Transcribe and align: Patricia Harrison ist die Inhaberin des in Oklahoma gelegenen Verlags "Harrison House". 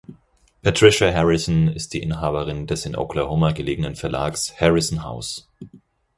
Patricia 0.63 1.11
Harrison 1.13 1.67
ist 1.67 1.93
die 1.93 2.01
Inhaberin 2.01 2.65
des 2.65 2.87
in 2.87 2.95
Oklahoma 2.95 3.51
gelegenen 3.51 3.95
Verlags 3.95 4.59
"Harrison 4.59 5.03
House". 5.03 5.47